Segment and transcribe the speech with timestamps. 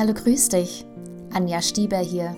[0.00, 0.86] Hallo, grüß dich.
[1.34, 2.34] Anja Stieber hier,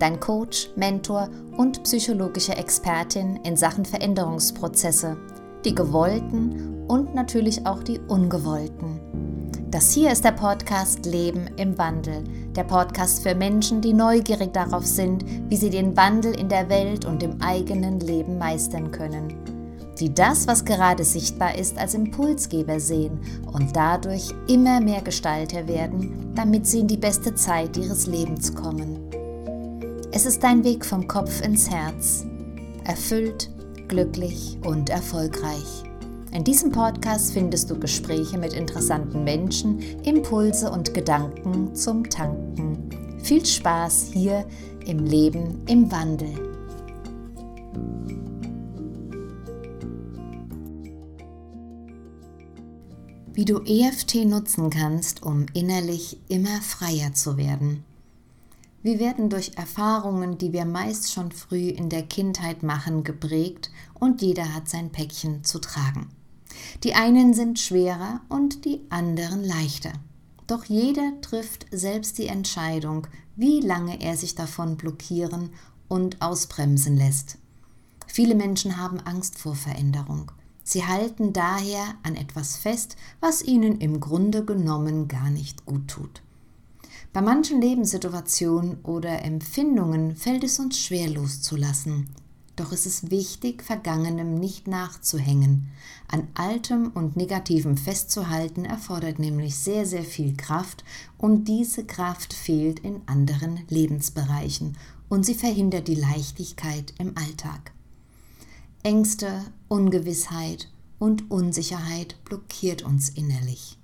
[0.00, 5.16] dein Coach, Mentor und psychologische Expertin in Sachen Veränderungsprozesse,
[5.64, 8.98] die gewollten und natürlich auch die ungewollten.
[9.70, 12.24] Das hier ist der Podcast Leben im Wandel,
[12.56, 17.04] der Podcast für Menschen, die neugierig darauf sind, wie sie den Wandel in der Welt
[17.04, 19.53] und im eigenen Leben meistern können
[20.00, 23.20] die das, was gerade sichtbar ist, als Impulsgeber sehen
[23.52, 28.98] und dadurch immer mehr Gestalter werden, damit sie in die beste Zeit ihres Lebens kommen.
[30.12, 32.24] Es ist ein Weg vom Kopf ins Herz,
[32.84, 33.50] erfüllt,
[33.88, 35.84] glücklich und erfolgreich.
[36.32, 42.88] In diesem Podcast findest du Gespräche mit interessanten Menschen, Impulse und Gedanken zum Tanken.
[43.22, 44.44] Viel Spaß hier
[44.84, 46.30] im Leben im Wandel.
[53.34, 57.84] Wie du EFT nutzen kannst, um innerlich immer freier zu werden.
[58.82, 64.22] Wir werden durch Erfahrungen, die wir meist schon früh in der Kindheit machen, geprägt und
[64.22, 66.08] jeder hat sein Päckchen zu tragen.
[66.84, 69.92] Die einen sind schwerer und die anderen leichter.
[70.46, 75.50] Doch jeder trifft selbst die Entscheidung, wie lange er sich davon blockieren
[75.88, 77.38] und ausbremsen lässt.
[78.06, 80.30] Viele Menschen haben Angst vor Veränderung.
[80.64, 86.22] Sie halten daher an etwas fest, was ihnen im Grunde genommen gar nicht gut tut.
[87.12, 92.08] Bei manchen Lebenssituationen oder Empfindungen fällt es uns schwer loszulassen.
[92.56, 95.68] Doch es ist wichtig, Vergangenem nicht nachzuhängen.
[96.08, 100.82] An Altem und Negativem festzuhalten erfordert nämlich sehr, sehr viel Kraft
[101.18, 104.76] und diese Kraft fehlt in anderen Lebensbereichen
[105.08, 107.73] und sie verhindert die Leichtigkeit im Alltag.
[108.86, 110.68] Ängste, Ungewissheit
[110.98, 113.78] und Unsicherheit blockiert uns innerlich.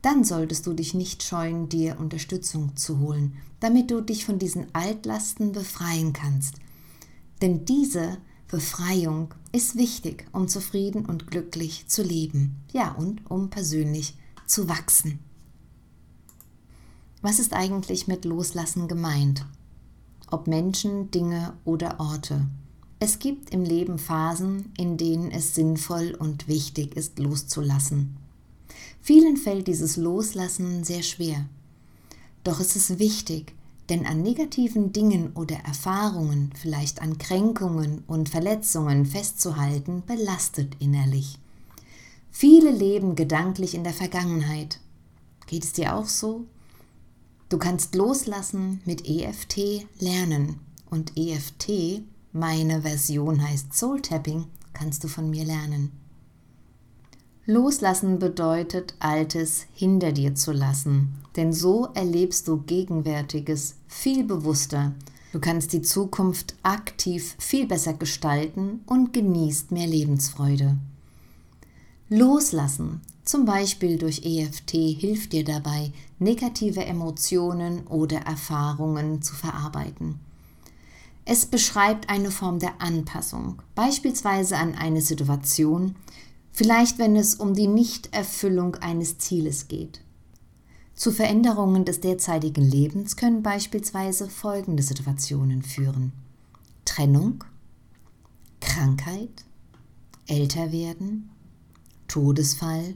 [0.00, 4.74] Dann solltest du dich nicht scheuen, dir Unterstützung zu holen, damit du dich von diesen
[4.74, 6.54] Altlasten befreien kannst.
[7.42, 8.16] Denn diese
[8.48, 14.16] Befreiung ist wichtig, um zufrieden und glücklich zu leben, ja und um persönlich
[14.46, 15.18] zu wachsen.
[17.20, 19.44] Was ist eigentlich mit Loslassen gemeint?
[20.30, 22.46] Ob Menschen, Dinge oder Orte.
[22.98, 28.16] Es gibt im Leben Phasen, in denen es sinnvoll und wichtig ist, loszulassen.
[29.02, 31.44] Vielen fällt dieses Loslassen sehr schwer.
[32.42, 33.52] Doch es ist wichtig,
[33.90, 41.38] denn an negativen Dingen oder Erfahrungen, vielleicht an Kränkungen und Verletzungen festzuhalten, belastet innerlich.
[42.30, 44.80] Viele leben gedanklich in der Vergangenheit.
[45.46, 46.46] Geht es dir auch so?
[47.48, 52.02] Du kannst loslassen mit EFT lernen und EFT
[52.36, 55.90] meine Version heißt Soul Tapping, kannst du von mir lernen.
[57.46, 64.92] Loslassen bedeutet, Altes hinter dir zu lassen, denn so erlebst du Gegenwärtiges viel bewusster.
[65.32, 70.76] Du kannst die Zukunft aktiv viel besser gestalten und genießt mehr Lebensfreude.
[72.10, 80.25] Loslassen, zum Beispiel durch EFT, hilft dir dabei, negative Emotionen oder Erfahrungen zu verarbeiten.
[81.28, 85.96] Es beschreibt eine Form der Anpassung, beispielsweise an eine Situation,
[86.52, 90.02] vielleicht wenn es um die Nichterfüllung eines Zieles geht.
[90.94, 96.12] Zu Veränderungen des derzeitigen Lebens können beispielsweise folgende Situationen führen.
[96.84, 97.42] Trennung,
[98.60, 99.44] Krankheit,
[100.28, 101.28] Älterwerden,
[102.06, 102.94] Todesfall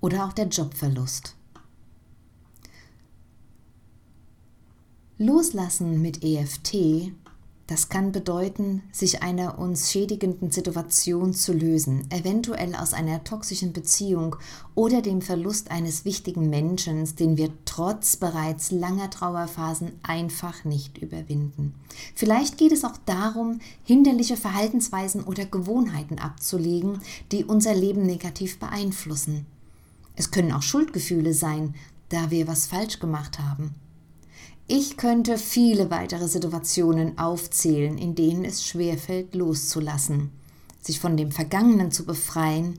[0.00, 1.34] oder auch der Jobverlust.
[5.18, 7.12] Loslassen mit EFT
[7.72, 14.36] das kann bedeuten, sich einer uns schädigenden Situation zu lösen, eventuell aus einer toxischen Beziehung
[14.74, 21.74] oder dem Verlust eines wichtigen Menschen, den wir trotz bereits langer Trauerphasen einfach nicht überwinden.
[22.14, 27.00] Vielleicht geht es auch darum, hinderliche Verhaltensweisen oder Gewohnheiten abzulegen,
[27.32, 29.46] die unser Leben negativ beeinflussen.
[30.14, 31.74] Es können auch Schuldgefühle sein,
[32.10, 33.74] da wir was falsch gemacht haben.
[34.68, 40.30] Ich könnte viele weitere Situationen aufzählen, in denen es schwerfällt, loszulassen.
[40.80, 42.78] Sich von dem Vergangenen zu befreien,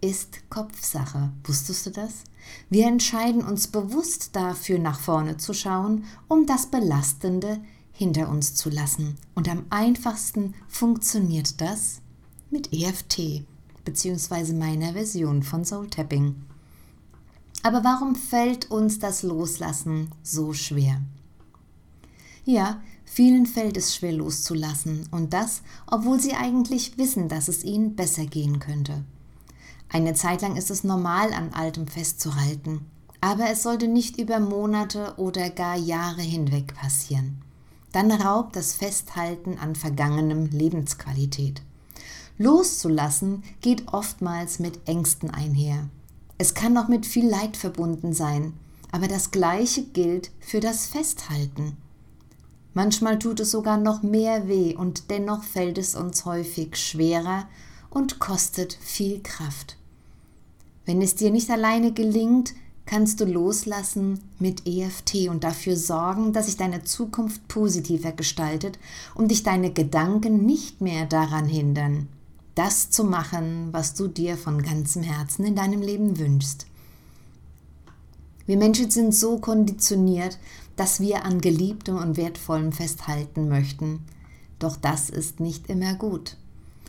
[0.00, 1.30] ist Kopfsache.
[1.44, 2.24] Wusstest du das?
[2.68, 7.58] Wir entscheiden uns bewusst dafür, nach vorne zu schauen, um das Belastende
[7.90, 9.16] hinter uns zu lassen.
[9.34, 12.00] Und am einfachsten funktioniert das
[12.50, 13.44] mit EFT
[13.84, 14.52] bzw.
[14.52, 16.34] meiner Version von Soul Tapping.
[17.62, 21.00] Aber warum fällt uns das Loslassen so schwer?
[22.44, 27.96] Ja, vielen fällt es schwer loszulassen und das, obwohl sie eigentlich wissen, dass es ihnen
[27.96, 29.04] besser gehen könnte.
[29.88, 32.86] Eine Zeit lang ist es normal, an Altem festzuhalten.
[33.24, 37.38] aber es sollte nicht über Monate oder gar Jahre hinweg passieren.
[37.90, 41.62] Dann raubt das Festhalten an vergangenem Lebensqualität.
[42.36, 45.88] Loszulassen geht oftmals mit Ängsten einher.
[46.36, 48.52] Es kann auch mit viel Leid verbunden sein,
[48.92, 51.78] aber das Gleiche gilt für das Festhalten.
[52.74, 57.46] Manchmal tut es sogar noch mehr weh und dennoch fällt es uns häufig schwerer
[57.88, 59.76] und kostet viel Kraft.
[60.84, 62.52] Wenn es dir nicht alleine gelingt,
[62.84, 68.78] kannst du loslassen mit EFT und dafür sorgen, dass sich deine Zukunft positiver gestaltet
[69.14, 72.08] und dich deine Gedanken nicht mehr daran hindern,
[72.54, 76.66] das zu machen, was du dir von ganzem Herzen in deinem Leben wünschst.
[78.46, 80.38] Wir Menschen sind so konditioniert,
[80.76, 84.00] dass wir an Geliebtem und Wertvollem festhalten möchten.
[84.58, 86.36] Doch das ist nicht immer gut.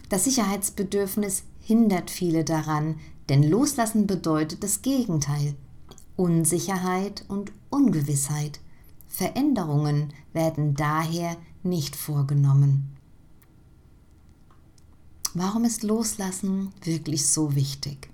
[0.10, 3.00] Das Sicherheitsbedürfnis hindert viele daran,
[3.30, 5.56] denn Loslassen bedeutet das Gegenteil.
[6.16, 8.60] Unsicherheit und Ungewissheit.
[9.08, 12.96] Veränderungen werden daher nicht vorgenommen.
[15.34, 18.10] Warum ist Loslassen wirklich so wichtig?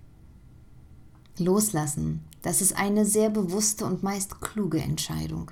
[1.38, 5.52] Loslassen, das ist eine sehr bewusste und meist kluge Entscheidung.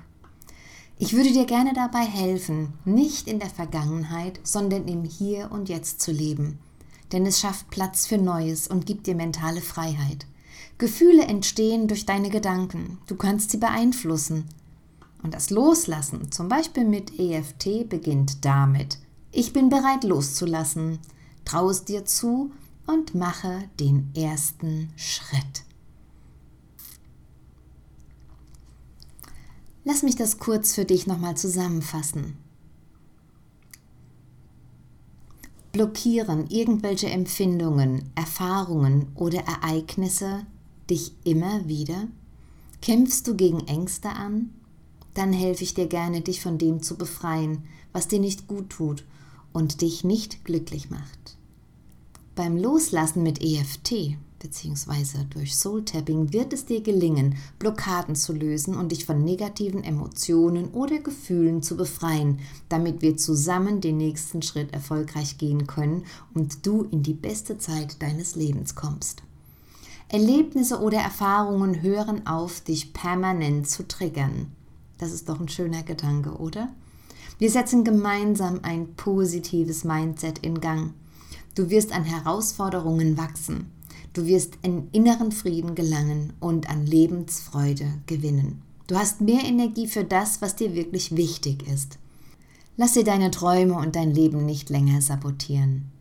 [1.02, 6.02] Ich würde dir gerne dabei helfen, nicht in der Vergangenheit, sondern im Hier und Jetzt
[6.02, 6.58] zu leben.
[7.10, 10.26] Denn es schafft Platz für Neues und gibt dir mentale Freiheit.
[10.76, 12.98] Gefühle entstehen durch deine Gedanken.
[13.06, 14.44] Du kannst sie beeinflussen.
[15.22, 18.98] Und das Loslassen, zum Beispiel mit EFT, beginnt damit.
[19.32, 20.98] Ich bin bereit loszulassen.
[21.46, 22.52] Traue es dir zu
[22.86, 25.64] und mache den ersten Schritt.
[29.84, 32.36] Lass mich das kurz für dich nochmal zusammenfassen.
[35.72, 40.44] Blockieren irgendwelche Empfindungen, Erfahrungen oder Ereignisse
[40.90, 42.08] dich immer wieder?
[42.82, 44.50] Kämpfst du gegen Ängste an?
[45.14, 49.04] Dann helfe ich dir gerne, dich von dem zu befreien, was dir nicht gut tut
[49.52, 51.36] und dich nicht glücklich macht.
[52.34, 55.24] Beim Loslassen mit EFT bzw.
[55.30, 60.70] durch Soul Tapping wird es dir gelingen, Blockaden zu lösen und dich von negativen Emotionen
[60.70, 66.04] oder Gefühlen zu befreien, damit wir zusammen den nächsten Schritt erfolgreich gehen können
[66.34, 69.22] und du in die beste Zeit deines Lebens kommst.
[70.08, 74.48] Erlebnisse oder Erfahrungen hören auf, dich permanent zu triggern.
[74.98, 76.68] Das ist doch ein schöner Gedanke, oder?
[77.38, 80.92] Wir setzen gemeinsam ein positives Mindset in Gang.
[81.54, 83.70] Du wirst an Herausforderungen wachsen.
[84.12, 88.62] Du wirst in inneren Frieden gelangen und an Lebensfreude gewinnen.
[88.88, 91.98] Du hast mehr Energie für das, was dir wirklich wichtig ist.
[92.76, 95.92] Lass dir deine Träume und dein Leben nicht länger sabotieren.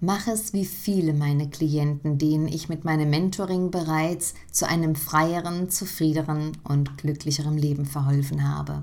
[0.00, 5.70] Mach es wie viele meine Klienten, denen ich mit meinem Mentoring bereits zu einem freieren,
[5.70, 8.82] zufriedeneren und glücklicheren Leben verholfen habe.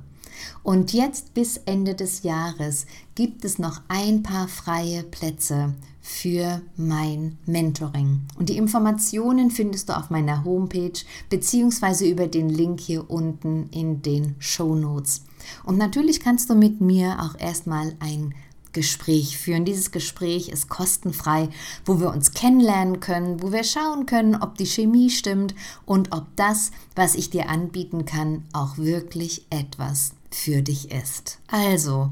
[0.63, 7.37] Und jetzt bis Ende des Jahres gibt es noch ein paar freie Plätze für mein
[7.45, 8.21] Mentoring.
[8.37, 10.99] Und die Informationen findest du auf meiner Homepage
[11.29, 15.23] beziehungsweise über den Link hier unten in den Show Notes.
[15.63, 18.33] Und natürlich kannst du mit mir auch erstmal ein
[18.71, 19.65] Gespräch führen.
[19.65, 21.49] Dieses Gespräch ist kostenfrei,
[21.85, 25.55] wo wir uns kennenlernen können, wo wir schauen können, ob die Chemie stimmt
[25.85, 31.39] und ob das, was ich dir anbieten kann, auch wirklich etwas für dich ist.
[31.47, 32.11] Also,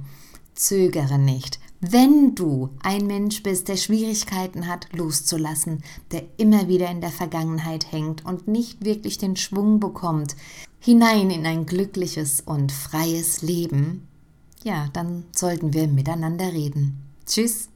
[0.55, 1.59] zögere nicht.
[1.79, 7.91] Wenn du ein Mensch bist, der Schwierigkeiten hat, loszulassen, der immer wieder in der Vergangenheit
[7.91, 10.35] hängt und nicht wirklich den Schwung bekommt,
[10.79, 14.07] hinein in ein glückliches und freies Leben,
[14.63, 17.03] ja, dann sollten wir miteinander reden.
[17.27, 17.69] Tschüss.